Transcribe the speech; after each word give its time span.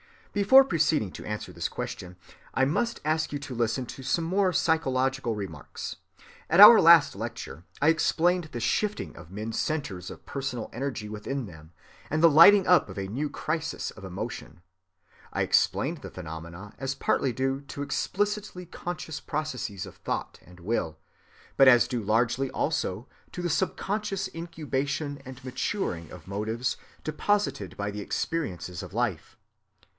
Before 0.33 0.63
proceeding 0.63 1.11
to 1.11 1.25
answer 1.25 1.51
this 1.53 1.69
question, 1.69 2.15
I 2.53 2.63
must 2.63 3.01
ask 3.05 3.31
you 3.33 3.37
to 3.39 3.53
listen 3.53 3.85
to 3.87 4.01
some 4.01 4.23
more 4.23 4.51
psychological 4.53 5.35
remarks. 5.35 5.97
At 6.49 6.61
our 6.61 6.81
last 6.81 7.15
lecture, 7.15 7.65
I 7.81 7.89
explained 7.89 8.45
the 8.45 8.61
shifting 8.61 9.15
of 9.15 9.29
men's 9.29 9.59
centres 9.59 10.09
of 10.09 10.25
personal 10.25 10.71
energy 10.73 11.07
within 11.09 11.45
them 11.45 11.73
and 12.09 12.23
the 12.23 12.29
lighting 12.31 12.65
up 12.65 12.89
of 12.89 12.97
new 12.97 13.29
crises 13.29 13.91
of 13.91 14.03
emotion. 14.05 14.61
I 15.33 15.41
explained 15.43 15.97
the 15.97 16.09
phenomena 16.09 16.73
as 16.79 16.95
partly 16.95 17.33
due 17.33 17.61
to 17.67 17.83
explicitly 17.83 18.65
conscious 18.65 19.19
processes 19.19 19.85
of 19.85 19.97
thought 19.97 20.39
and 20.43 20.61
will, 20.61 20.97
but 21.57 21.67
as 21.67 21.89
due 21.89 22.01
largely 22.01 22.49
also 22.51 23.07
to 23.33 23.41
the 23.41 23.51
subconscious 23.51 24.29
incubation 24.33 25.21
and 25.25 25.43
maturing 25.43 26.09
of 26.09 26.25
motives 26.25 26.77
deposited 27.03 27.75
by 27.77 27.91
the 27.91 28.01
experiences 28.01 28.81
of 28.81 28.93
life. 28.95 29.37